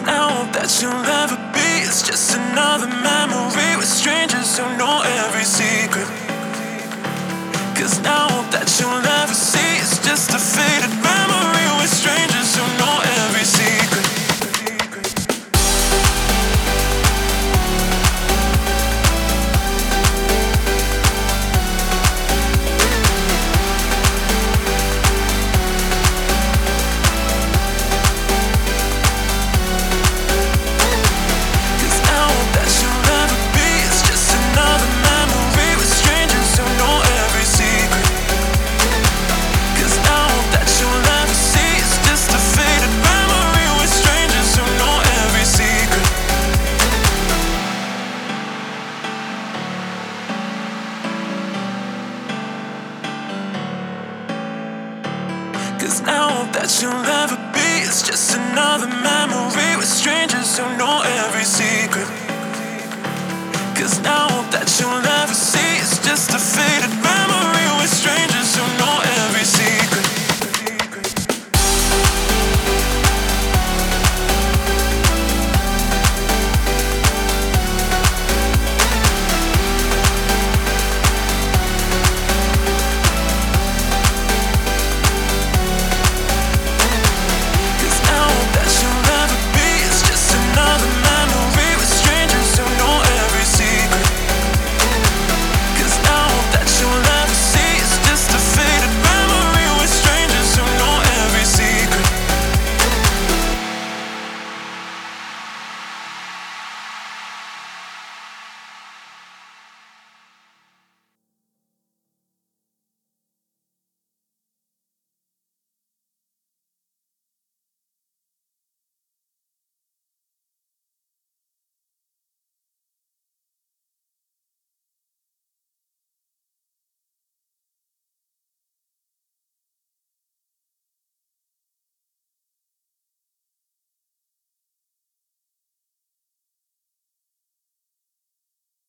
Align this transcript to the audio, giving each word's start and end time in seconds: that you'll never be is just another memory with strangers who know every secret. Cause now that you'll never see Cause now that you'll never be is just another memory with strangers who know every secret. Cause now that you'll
that 0.00 0.80
you'll 0.80 0.90
never 1.02 1.36
be 1.52 1.84
is 1.84 2.02
just 2.02 2.34
another 2.34 2.86
memory 2.86 3.76
with 3.76 3.88
strangers 3.88 4.56
who 4.56 4.64
know 4.78 5.02
every 5.04 5.44
secret. 5.44 6.08
Cause 7.76 8.00
now 8.00 8.28
that 8.50 8.68
you'll 8.80 9.02
never 9.02 9.34
see 9.34 9.61
Cause 55.82 56.00
now 56.02 56.46
that 56.52 56.70
you'll 56.80 57.02
never 57.02 57.34
be 57.50 57.82
is 57.82 58.06
just 58.06 58.36
another 58.36 58.86
memory 58.86 59.74
with 59.74 59.90
strangers 59.90 60.56
who 60.56 60.62
know 60.78 61.02
every 61.02 61.42
secret. 61.42 62.06
Cause 63.74 63.98
now 63.98 64.28
that 64.54 64.70
you'll 64.78 65.02